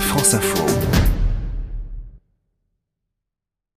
France 0.00 0.34
Info. 0.34 0.95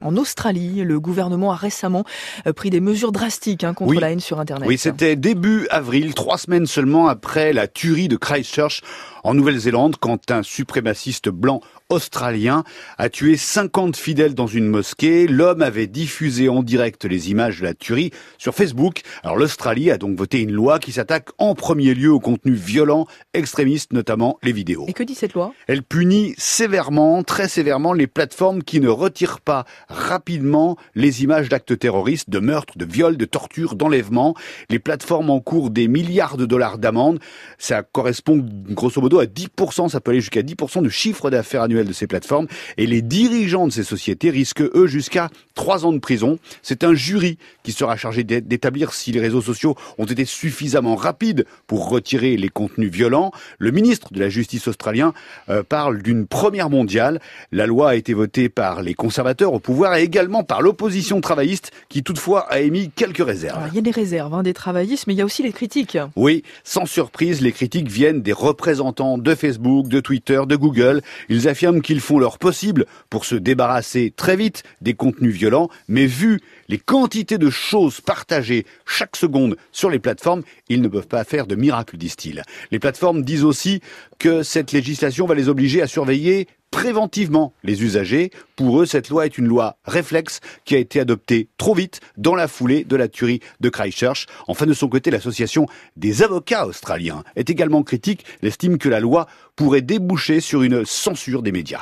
En 0.08 0.16
Australie, 0.16 0.84
le 0.86 1.02
gouvernement 1.02 1.52
a 1.52 1.56
récemment 1.58 2.06
euh, 2.48 2.54
pris 2.54 2.70
des 2.70 2.80
mesures 2.80 3.12
drastiques 3.12 3.66
hein, 3.66 3.74
contre 3.74 3.92
Oui. 3.92 3.98
la 4.00 4.12
haine 4.12 4.22
sur 4.22 4.40
Internet. 4.40 4.66
Oui, 4.66 4.78
c'était 4.78 5.18
début 5.18 5.68
avril, 5.70 6.14
trois 6.14 6.38
semaines 6.38 6.66
seulement 6.66 7.10
après 7.10 7.52
la 7.52 7.68
tuerie 7.68 8.08
de 8.08 8.16
Christchurch 8.16 8.82
en 9.26 9.34
Nouvelle-Zélande, 9.34 9.98
quand 10.00 10.32
un 10.32 10.44
suprémaciste 10.44 11.28
blanc 11.28 11.60
australien 11.90 12.64
a 12.98 13.10
tué 13.10 13.36
50 13.38 13.96
fidèles 13.98 14.34
dans 14.34 14.48
une 14.48 14.68
mosquée. 14.68 15.28
L'homme 15.28 15.62
avait 15.62 15.88
diffusé 15.88 16.48
en 16.48 16.64
direct 16.64 17.04
les 17.06 17.30
images 17.30 17.60
de 17.60 17.66
la 17.66 17.74
tuerie 17.74 18.12
sur 18.38 18.54
Facebook. 18.56 19.02
Alors 19.24 19.38
l'Australie 19.38 19.92
a 19.92 19.98
donc 19.98 20.18
voté 20.18 20.42
une 20.42 20.52
loi 20.52 20.80
qui 20.80 20.92
s'attaque 20.94 21.30
en 21.38 21.56
premier 21.56 21.94
lieu 21.94 22.12
au 22.12 22.20
contenu 22.20 22.54
violent, 22.54 23.06
extrémiste, 23.34 23.92
notamment 23.94 24.38
les 24.44 24.52
vidéos. 24.54 24.86
Et 24.88 24.94
que 24.94 25.04
dit 25.04 25.16
cette 25.16 25.34
loi? 25.34 25.54
Elle 25.68 25.84
punit 25.84 26.34
sévèrement, 26.38 27.24
très 27.24 27.48
sévèrement, 27.50 27.94
les 27.94 28.08
plateformes 28.08 28.64
qui 28.64 28.80
ne 28.80 28.90
retirent 28.90 29.40
pas 29.42 29.66
rapidement 29.98 30.78
les 30.96 31.24
images 31.24 31.50
d'actes 31.50 31.78
terroristes, 31.78 32.30
de 32.30 32.40
meurtres, 32.40 32.78
de 32.78 32.86
viols, 32.86 33.18
de 33.18 33.26
tortures, 33.26 33.76
d'enlèvements. 33.76 34.36
Les 34.70 34.80
plateformes 34.80 35.30
encourent 35.30 35.70
des 35.70 35.88
milliards 35.88 36.38
de 36.38 36.46
dollars 36.46 36.78
d'amende. 36.78 37.20
Ça 37.58 37.84
correspond 37.84 38.46
grosso 38.70 39.02
modo 39.02 39.20
à 39.20 39.26
10%, 39.26 39.90
ça 39.90 40.00
peut 40.00 40.12
aller 40.12 40.22
jusqu'à 40.22 40.42
10% 40.42 40.82
du 40.84 40.92
chiffre 40.92 41.30
d'affaires 41.30 41.64
annuel 41.64 41.88
de 41.88 41.94
ces 41.94 42.08
plateformes. 42.08 42.48
Et 42.78 42.86
les 42.88 43.02
dirigeants 43.02 43.68
de 43.68 43.72
ces 43.74 43.84
sociétés 43.84 44.30
risquent, 44.30 44.62
eux, 44.74 44.88
jusqu'à 44.88 45.30
3 45.56 45.86
ans 45.86 45.94
de 45.94 46.00
prison. 46.00 46.40
C'est 46.62 46.84
un 46.84 46.94
jury 46.94 47.38
qui 47.64 47.72
sera 47.72 47.98
chargé 47.98 48.24
d'é- 48.24 48.42
d'établir 48.42 48.94
si 48.94 49.12
les 49.12 49.20
réseaux 49.20 49.42
sociaux 49.42 49.76
ont 49.98 50.06
été 50.06 50.26
suffisamment 50.26 50.96
rapides 50.96 51.46
pour 51.66 51.90
retirer 51.90 52.38
les 52.38 52.50
contenus 52.50 52.92
violents. 52.92 53.32
Le 53.58 53.72
ministre 53.72 54.14
de 54.14 54.20
la 54.20 54.30
Justice 54.30 54.68
australien 54.68 55.14
euh, 55.50 55.64
parle 55.64 56.02
d'une 56.02 56.28
première 56.28 56.70
mondiale. 56.70 57.20
La 57.52 57.66
loi 57.66 57.90
a 57.90 57.96
été 57.96 58.14
votée 58.14 58.50
par 58.50 58.82
les 58.82 58.94
conservateurs 58.94 59.54
au 59.54 59.60
pouvoir 59.78 59.96
et 59.96 60.02
également 60.02 60.44
par 60.44 60.64
l'opposition 60.64 61.22
travailliste 61.22 61.70
qui 61.88 62.02
toutefois 62.02 62.52
a 62.52 62.62
émis 62.62 62.90
quelques 62.90 63.24
réserves. 63.24 63.60
Alors, 63.60 63.70
Il 63.72 63.76
y 63.76 63.78
a 63.78 63.82
des 63.82 63.92
réserves, 63.92 64.34
hein, 64.34 64.42
des 64.42 64.56
travaillistes, 64.56 65.06
mais 65.06 65.14
il 65.14 65.18
y 65.18 65.22
a 65.22 65.26
aussi 65.26 65.44
les 65.44 65.52
critiques. 65.52 66.00
Oui, 66.16 66.42
sans 66.64 66.88
surprise, 66.88 67.42
les 67.42 67.52
critiques 67.52 67.88
viennent 67.88 68.24
des 68.24 68.34
représentants 68.34 69.20
de 69.20 69.36
Facebook, 69.36 69.88
de 69.88 70.00
Twitter, 70.00 70.42
de 70.48 70.56
Google. 70.56 71.04
Ils 71.30 71.48
affirment 71.48 71.84
qu'ils 71.84 72.02
font 72.02 72.18
leur 72.18 72.40
possible 72.40 72.88
pour 73.12 73.24
se 73.24 73.36
débarrasser 73.36 74.12
très 74.18 74.36
vite 74.36 74.64
des 74.82 74.96
contenus 74.96 75.36
violents, 75.36 75.70
mais 75.88 76.08
vu 76.08 76.42
les 76.70 76.80
quantités 76.80 77.38
de 77.38 77.52
choses 77.52 78.02
partagées 78.02 78.66
chaque 78.88 79.16
seconde 79.16 79.58
sur 79.72 79.92
les 79.92 80.00
plateformes, 80.00 80.42
ils 80.70 80.82
ne 80.82 80.88
peuvent 80.88 81.08
pas 81.08 81.24
faire 81.24 81.46
de 81.46 81.54
miracle, 81.54 81.98
disent-ils. 81.98 82.42
Les 82.72 82.80
plateformes 82.80 83.22
disent 83.22 83.44
aussi 83.44 83.82
que 84.18 84.42
cette 84.42 84.72
législation 84.72 85.28
va 85.28 85.36
les 85.36 85.50
obliger 85.50 85.84
à 85.84 85.88
surveiller 85.88 86.48
préventivement 86.72 87.54
les 87.64 87.84
usagers. 87.84 88.32
Pour 88.56 88.82
eux, 88.82 88.86
cette 88.86 89.10
loi 89.10 89.26
est 89.26 89.38
une 89.38 89.48
loi 89.48 89.78
réflexe 89.86 90.40
qui 90.66 90.76
a 90.76 90.80
été 90.80 91.00
adoptée 91.00 91.50
trop 91.58 91.74
vite 91.74 92.02
dans 92.18 92.36
la 92.36 92.48
foulée 92.48 92.84
de 92.84 92.96
la 92.96 93.08
tuerie 93.08 93.42
de 93.60 93.70
Christchurch. 93.70 94.28
Enfin, 94.48 94.66
de 94.66 94.74
son 94.74 94.88
côté, 94.88 95.12
l'association 95.12 95.68
des 95.96 96.24
avocats 96.24 96.66
australiens 96.66 97.24
est 97.36 97.50
également 97.50 97.84
critique. 97.84 98.26
Elle 98.42 98.50
estime 98.50 98.78
que 98.78 98.90
la 98.90 99.00
loi 99.00 99.28
pourrait 99.56 99.82
déboucher 99.82 100.40
sur 100.40 100.64
une 100.64 100.86
censure 100.86 101.42
des 101.42 101.52
médias. 101.52 101.76